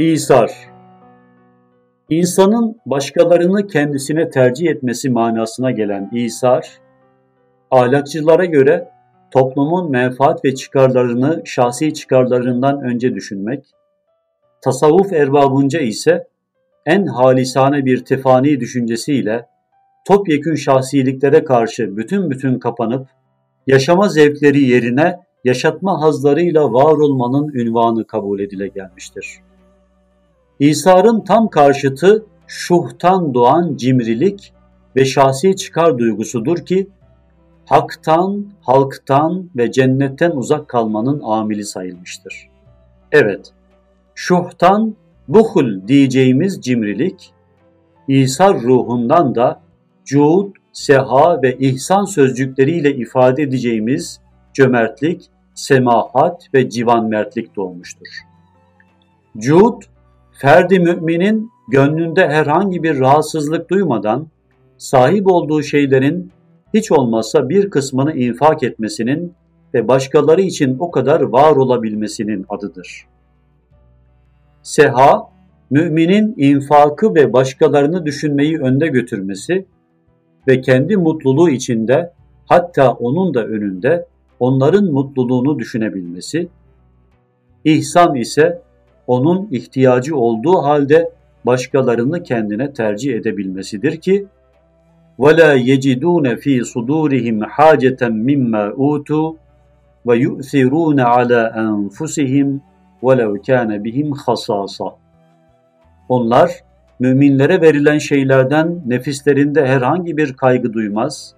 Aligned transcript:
İsar 0.00 0.52
İnsanın 2.10 2.80
başkalarını 2.86 3.66
kendisine 3.66 4.30
tercih 4.30 4.68
etmesi 4.70 5.10
manasına 5.10 5.70
gelen 5.70 6.10
İsar, 6.12 6.80
ahlakçılara 7.70 8.44
göre 8.44 8.88
toplumun 9.30 9.90
menfaat 9.90 10.44
ve 10.44 10.54
çıkarlarını 10.54 11.42
şahsi 11.44 11.94
çıkarlarından 11.94 12.80
önce 12.82 13.14
düşünmek, 13.14 13.64
tasavvuf 14.60 15.12
erbabınca 15.12 15.80
ise 15.80 16.28
en 16.86 17.06
halisane 17.06 17.84
bir 17.84 18.04
tefani 18.04 18.60
düşüncesiyle 18.60 19.46
topyekün 20.06 20.54
şahsiliklere 20.54 21.44
karşı 21.44 21.96
bütün 21.96 22.30
bütün 22.30 22.58
kapanıp 22.58 23.08
yaşama 23.66 24.08
zevkleri 24.08 24.60
yerine 24.60 25.18
yaşatma 25.44 26.00
hazlarıyla 26.00 26.72
var 26.72 26.96
olmanın 26.98 27.48
ünvanı 27.54 28.06
kabul 28.06 28.40
edile 28.40 28.68
gelmiştir. 28.68 29.49
İsa'nın 30.60 31.20
tam 31.20 31.48
karşıtı 31.48 32.26
şuhtan 32.46 33.34
doğan 33.34 33.76
cimrilik 33.76 34.52
ve 34.96 35.04
şahsi 35.04 35.56
çıkar 35.56 35.98
duygusudur 35.98 36.58
ki 36.58 36.88
haktan, 37.66 38.46
halktan 38.60 39.50
ve 39.56 39.72
cennetten 39.72 40.30
uzak 40.30 40.68
kalmanın 40.68 41.20
amili 41.24 41.64
sayılmıştır. 41.64 42.48
Evet, 43.12 43.52
şuhtan 44.14 44.94
buhul 45.28 45.88
diyeceğimiz 45.88 46.60
cimrilik, 46.60 47.32
İsa 48.08 48.54
ruhundan 48.54 49.34
da 49.34 49.60
cuud, 50.04 50.54
seha 50.72 51.42
ve 51.42 51.58
ihsan 51.58 52.04
sözcükleriyle 52.04 52.94
ifade 52.94 53.42
edeceğimiz 53.42 54.20
cömertlik, 54.54 55.30
semahat 55.54 56.54
ve 56.54 56.70
civan 56.70 57.04
mertlik 57.04 57.56
doğmuştur. 57.56 58.08
Cud, 59.38 59.82
ferdi 60.40 60.80
müminin 60.80 61.50
gönlünde 61.68 62.28
herhangi 62.28 62.82
bir 62.82 63.00
rahatsızlık 63.00 63.70
duymadan 63.70 64.26
sahip 64.78 65.26
olduğu 65.26 65.62
şeylerin 65.62 66.32
hiç 66.74 66.92
olmazsa 66.92 67.48
bir 67.48 67.70
kısmını 67.70 68.12
infak 68.12 68.62
etmesinin 68.62 69.34
ve 69.74 69.88
başkaları 69.88 70.40
için 70.40 70.76
o 70.78 70.90
kadar 70.90 71.20
var 71.20 71.56
olabilmesinin 71.56 72.46
adıdır. 72.48 73.06
Seha, 74.62 75.28
müminin 75.70 76.34
infakı 76.36 77.14
ve 77.14 77.32
başkalarını 77.32 78.06
düşünmeyi 78.06 78.58
önde 78.58 78.88
götürmesi 78.88 79.66
ve 80.48 80.60
kendi 80.60 80.96
mutluluğu 80.96 81.50
içinde 81.50 82.12
hatta 82.46 82.92
onun 82.92 83.34
da 83.34 83.46
önünde 83.46 84.06
onların 84.38 84.84
mutluluğunu 84.84 85.58
düşünebilmesi, 85.58 86.48
ihsan 87.64 88.14
ise 88.14 88.62
onun 89.09 89.47
ihtiyacı 89.51 90.17
olduğu 90.17 90.63
halde 90.63 91.11
başkalarını 91.45 92.23
kendine 92.23 92.73
tercih 92.73 93.15
edebilmesidir 93.15 94.01
ki 94.01 94.27
وَلَا 95.19 95.51
يَجِدُونَ 95.69 96.25
ف۪ي 96.43 96.55
صُدُورِهِمْ 96.73 97.37
حَاجَةً 97.55 98.01
مِمَّا 98.29 98.65
اُوتُوا 98.83 99.27
وَيُؤْثِرُونَ 100.07 100.99
عَلَى 101.15 101.41
أَنْفُسِهِمْ 101.65 102.47
وَلَوْ 103.05 103.31
كَانَ 103.47 103.69
بِهِمْ 103.83 104.07
خَصَاصًا 104.23 104.89
Onlar 106.09 106.51
müminlere 106.99 107.61
verilen 107.61 107.97
şeylerden 107.97 108.81
nefislerinde 108.85 109.67
herhangi 109.67 110.17
bir 110.17 110.33
kaygı 110.33 110.73
duymaz 110.73 111.35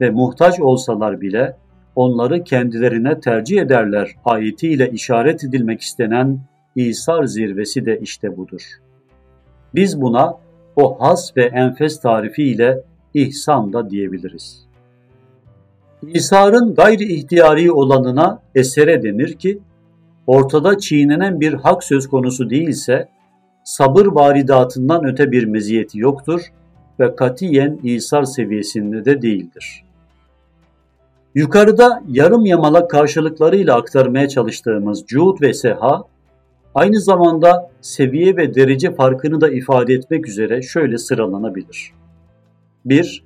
ve 0.00 0.10
muhtaç 0.10 0.60
olsalar 0.60 1.20
bile 1.20 1.56
onları 1.96 2.44
kendilerine 2.44 3.20
tercih 3.20 3.60
ederler 3.60 4.10
ayetiyle 4.24 4.90
işaret 4.90 5.44
edilmek 5.44 5.80
istenen 5.80 6.40
İsar 6.87 7.23
zirvesi 7.23 7.85
de 7.85 7.99
işte 7.99 8.37
budur. 8.37 8.61
Biz 9.75 10.01
buna 10.01 10.37
o 10.75 11.01
has 11.01 11.37
ve 11.37 11.45
enfes 11.45 11.99
tarifiyle 11.99 12.83
ihsan 13.13 13.73
da 13.73 13.89
diyebiliriz. 13.89 14.65
İsar'ın 16.07 16.75
gayri 16.75 17.13
ihtiyari 17.13 17.71
olanına 17.71 18.41
esere 18.55 19.03
denir 19.03 19.33
ki, 19.33 19.59
ortada 20.27 20.77
çiğnenen 20.77 21.39
bir 21.39 21.53
hak 21.53 21.83
söz 21.83 22.07
konusu 22.07 22.49
değilse, 22.49 23.07
sabır 23.63 24.05
varidatından 24.05 25.05
öte 25.05 25.31
bir 25.31 25.43
meziyeti 25.43 25.99
yoktur 25.99 26.41
ve 26.99 27.15
katiyen 27.15 27.79
İsar 27.83 28.23
seviyesinde 28.23 29.05
de 29.05 29.21
değildir. 29.21 29.83
Yukarıda 31.35 32.03
yarım 32.07 32.45
yamalak 32.45 32.89
karşılıklarıyla 32.89 33.75
aktarmaya 33.75 34.29
çalıştığımız 34.29 35.03
cud 35.07 35.41
ve 35.41 35.53
seha, 35.53 36.03
aynı 36.75 37.01
zamanda 37.01 37.71
seviye 37.81 38.37
ve 38.37 38.55
derece 38.55 38.95
farkını 38.95 39.41
da 39.41 39.49
ifade 39.49 39.93
etmek 39.93 40.27
üzere 40.27 40.61
şöyle 40.61 40.97
sıralanabilir. 40.97 41.93
1. 42.85 43.23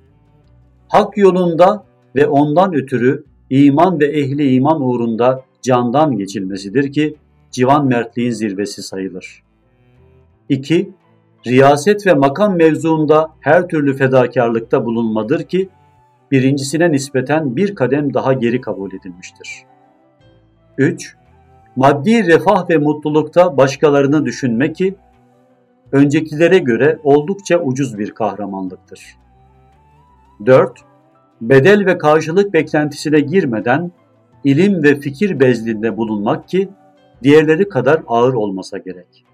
Hak 0.88 1.16
yolunda 1.16 1.84
ve 2.16 2.26
ondan 2.26 2.74
ötürü 2.74 3.24
iman 3.50 4.00
ve 4.00 4.06
ehli 4.06 4.54
iman 4.54 4.82
uğrunda 4.82 5.42
candan 5.62 6.16
geçilmesidir 6.16 6.92
ki 6.92 7.16
civan 7.50 7.86
mertliğin 7.86 8.30
zirvesi 8.30 8.82
sayılır. 8.82 9.42
2. 10.48 10.90
Riyaset 11.46 12.06
ve 12.06 12.14
makam 12.14 12.56
mevzuunda 12.56 13.30
her 13.40 13.68
türlü 13.68 13.96
fedakarlıkta 13.96 14.84
bulunmadır 14.84 15.42
ki 15.42 15.68
birincisine 16.30 16.92
nispeten 16.92 17.56
bir 17.56 17.74
kadem 17.74 18.14
daha 18.14 18.32
geri 18.32 18.60
kabul 18.60 18.92
edilmiştir. 18.92 19.64
3. 20.78 21.16
Maddi 21.76 22.26
refah 22.26 22.70
ve 22.70 22.76
mutlulukta 22.76 23.56
başkalarını 23.56 24.24
düşünmek 24.24 24.76
ki 24.76 24.94
öncekilere 25.92 26.58
göre 26.58 26.98
oldukça 27.04 27.58
ucuz 27.58 27.98
bir 27.98 28.10
kahramanlıktır. 28.10 29.16
4. 30.46 30.80
Bedel 31.40 31.86
ve 31.86 31.98
karşılık 31.98 32.52
beklentisine 32.52 33.20
girmeden 33.20 33.92
ilim 34.44 34.82
ve 34.82 35.00
fikir 35.00 35.40
bezlinde 35.40 35.96
bulunmak 35.96 36.48
ki 36.48 36.68
diğerleri 37.22 37.68
kadar 37.68 38.02
ağır 38.06 38.34
olmasa 38.34 38.78
gerek. 38.78 39.24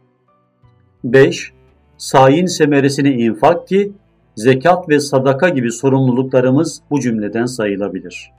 5. 1.05 1.53
Sayin 1.99 2.47
semeresini 2.47 3.11
infak 3.11 3.69
ki 3.69 3.93
zekat 4.37 4.89
ve 4.89 5.01
sadaka 5.01 5.49
gibi 5.49 5.73
sorumluluklarımız 5.73 6.83
bu 6.91 7.01
cümleden 7.01 7.47
sayılabilir. 7.47 8.33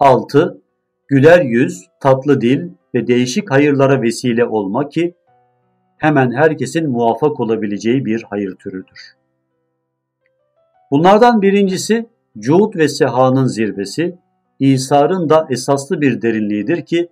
6. 0.00 0.61
Güler 1.12 1.40
yüz, 1.40 1.86
tatlı 2.00 2.40
dil 2.40 2.68
ve 2.94 3.06
değişik 3.06 3.50
hayırlara 3.50 4.02
vesile 4.02 4.44
olma 4.44 4.88
ki 4.88 5.14
hemen 5.96 6.32
herkesin 6.32 6.90
muvaffak 6.90 7.40
olabileceği 7.40 8.04
bir 8.04 8.22
hayır 8.30 8.54
türüdür. 8.54 9.16
Bunlardan 10.90 11.42
birincisi 11.42 12.06
Cuhud 12.38 12.76
ve 12.76 12.88
Seha'nın 12.88 13.46
zirvesi, 13.46 14.18
İsa'nın 14.58 15.28
da 15.28 15.46
esaslı 15.50 16.00
bir 16.00 16.22
derinliğidir 16.22 16.86
ki 16.86 17.08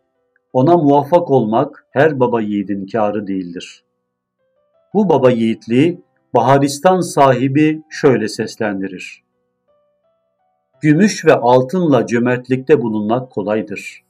ona 0.52 0.76
muvaffak 0.76 1.30
olmak 1.30 1.86
her 1.90 2.20
baba 2.20 2.40
yiğidin 2.40 2.86
kârı 2.86 3.26
değildir. 3.26 3.84
Bu 4.94 5.08
baba 5.08 5.30
yiğitliği 5.30 6.00
Baharistan 6.34 7.00
sahibi 7.00 7.82
şöyle 7.90 8.28
seslendirir. 8.28 9.29
Gümüş 10.80 11.24
ve 11.24 11.34
altınla 11.34 12.06
cömertlikte 12.06 12.82
bulunmak 12.82 13.30
kolaydır. 13.30 14.02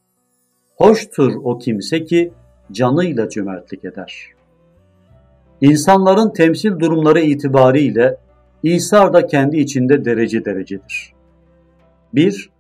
Hoştur 0.77 1.33
o 1.45 1.59
kimse 1.59 2.05
ki 2.05 2.33
canıyla 2.73 3.29
cömertlik 3.29 3.85
eder. 3.85 4.27
İnsanların 5.61 6.31
temsil 6.33 6.79
durumları 6.79 7.21
itibariyle 7.21 8.17
İsar 8.63 9.13
da 9.13 9.27
kendi 9.27 9.57
içinde 9.57 10.05
derece 10.05 10.45
derecedir. 10.45 11.13
1. 12.15 12.51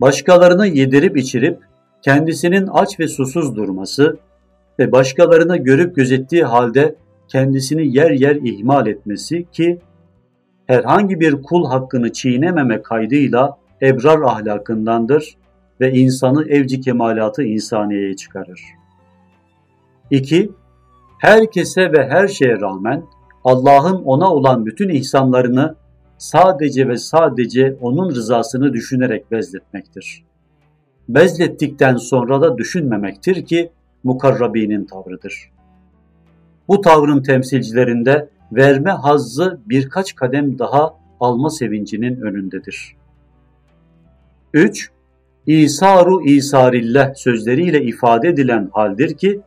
Başkalarını 0.00 0.66
yedirip 0.66 1.16
içirip 1.16 1.58
kendisinin 2.02 2.66
aç 2.66 3.00
ve 3.00 3.08
susuz 3.08 3.56
durması 3.56 4.16
ve 4.78 4.92
başkalarını 4.92 5.56
görüp 5.56 5.96
gözettiği 5.96 6.44
halde 6.44 6.94
kendisini 7.28 7.96
yer 7.96 8.10
yer 8.10 8.36
ihmal 8.36 8.86
etmesi 8.86 9.44
ki 9.52 9.78
herhangi 10.70 11.20
bir 11.20 11.42
kul 11.42 11.64
hakkını 11.64 12.12
çiğnememe 12.12 12.82
kaydıyla 12.82 13.58
ebrar 13.82 14.20
ahlakındandır 14.20 15.36
ve 15.80 15.92
insanı 15.92 16.48
evci 16.48 16.80
kemalatı 16.80 17.42
insaniyeye 17.42 18.16
çıkarır. 18.16 18.60
2. 20.10 20.50
Herkese 21.18 21.92
ve 21.92 22.08
her 22.08 22.28
şeye 22.28 22.60
rağmen 22.60 23.04
Allah'ın 23.44 24.02
ona 24.04 24.34
olan 24.34 24.66
bütün 24.66 24.88
ihsanlarını 24.88 25.74
sadece 26.18 26.88
ve 26.88 26.96
sadece 26.96 27.76
onun 27.80 28.10
rızasını 28.10 28.72
düşünerek 28.72 29.30
bezletmektir. 29.30 30.24
Bezlettikten 31.08 31.96
sonra 31.96 32.40
da 32.40 32.58
düşünmemektir 32.58 33.44
ki 33.44 33.70
mukarrabinin 34.04 34.84
tavrıdır. 34.84 35.50
Bu 36.68 36.80
tavrın 36.80 37.22
temsilcilerinde 37.22 38.28
verme 38.52 38.90
hazzı 38.90 39.60
birkaç 39.66 40.14
kadem 40.14 40.58
daha 40.58 40.94
alma 41.20 41.50
sevincinin 41.50 42.20
önündedir. 42.20 42.96
3. 44.52 44.90
İsaru 45.46 46.24
isarillah 46.24 47.14
sözleriyle 47.14 47.82
ifade 47.82 48.28
edilen 48.28 48.68
haldir 48.72 49.14
ki, 49.14 49.40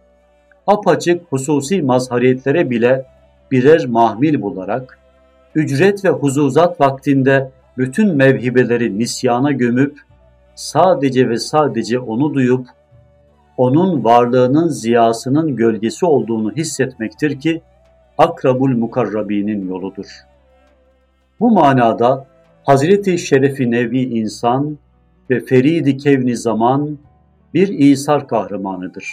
apaçık 0.68 1.22
hususi 1.30 1.82
mazhariyetlere 1.82 2.70
bile 2.70 3.06
birer 3.52 3.86
mahmil 3.86 4.42
bularak, 4.42 5.00
ücret 5.56 6.06
ve 6.06 6.10
huzuzat 6.10 6.82
vaktinde 6.82 7.52
bütün 7.78 8.16
mevhibeleri 8.16 9.00
nisyana 9.00 9.52
gömüp, 9.52 10.00
sadece 10.56 11.30
ve 11.30 11.38
sadece 11.38 12.00
onu 12.00 12.34
duyup, 12.34 12.68
onun 13.58 14.04
varlığının 14.04 14.68
ziyasının 14.68 15.56
gölgesi 15.56 16.06
olduğunu 16.06 16.52
hissetmektir 16.52 17.40
ki, 17.40 17.62
akrabul 18.18 18.78
mukarrabinin 18.78 19.68
yoludur. 19.70 20.06
Bu 21.40 21.52
manada 21.52 22.28
Hazreti 22.64 23.18
Şerefi 23.18 23.72
Nevi 23.72 24.00
insan 24.00 24.78
ve 25.30 25.40
Feridi 25.40 25.98
Kevni 25.98 26.38
zaman 26.38 26.98
bir 27.54 27.68
İsar 27.68 28.28
kahramanıdır. 28.28 29.06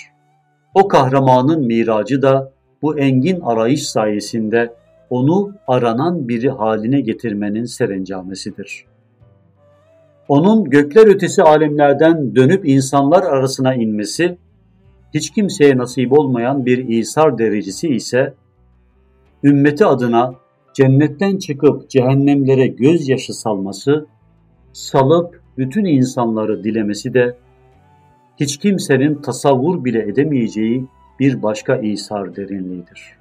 O 0.74 0.88
kahramanın 0.88 1.66
miracı 1.66 2.22
da 2.22 2.52
bu 2.82 2.98
engin 2.98 3.40
arayış 3.40 3.88
sayesinde 3.88 4.74
onu 5.10 5.54
aranan 5.66 6.28
biri 6.28 6.50
haline 6.50 7.00
getirmenin 7.00 7.64
serencamesidir. 7.64 8.84
Onun 10.28 10.64
gökler 10.64 11.06
ötesi 11.06 11.42
alemlerden 11.42 12.36
dönüp 12.36 12.68
insanlar 12.68 13.22
arasına 13.22 13.74
inmesi, 13.74 14.38
hiç 15.14 15.30
kimseye 15.30 15.76
nasip 15.76 16.12
olmayan 16.12 16.66
bir 16.66 16.88
İsar 16.88 17.38
derecesi 17.38 17.88
ise, 17.88 18.34
ümmeti 19.44 19.86
adına 19.86 20.34
cennetten 20.74 21.36
çıkıp 21.36 21.90
cehennemlere 21.90 22.66
gözyaşı 22.66 23.34
salması, 23.34 24.06
salıp 24.72 25.42
bütün 25.58 25.84
insanları 25.84 26.64
dilemesi 26.64 27.14
de 27.14 27.36
hiç 28.40 28.56
kimsenin 28.56 29.14
tasavvur 29.14 29.84
bile 29.84 30.02
edemeyeceği 30.02 30.86
bir 31.20 31.42
başka 31.42 31.76
İsar 31.76 32.36
derinliğidir. 32.36 33.20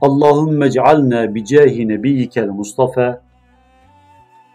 Allahümme 0.00 0.70
cealna 0.70 1.34
bicahi 1.34 1.88
nebiyyikel 1.88 2.46
Mustafa 2.48 3.22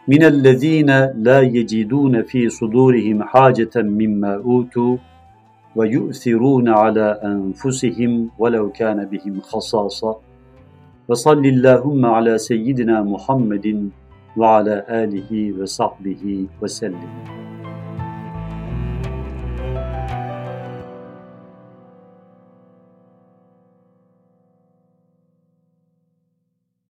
minellezine 0.08 1.14
la 1.26 1.42
yecidune 1.42 2.24
fi 2.24 2.52
sudurihim 2.52 3.20
haceten 3.20 3.86
mimma 3.86 4.38
utu 4.38 5.00
ويؤثرون 5.76 6.70
على 6.70 7.20
أنفسهم 7.24 8.30
ولو 8.40 8.70
كان 8.72 9.06
بهم 9.06 9.42
خصاصة. 9.42 10.18
وصل 11.08 11.46
اللهم 11.46 12.06
على 12.06 12.38
سيدنا 12.38 13.02
محمد 13.04 13.90
وعلى 14.38 14.86
آله 14.90 15.62
وصحبه 15.62 16.48
وسلم. 16.62 17.45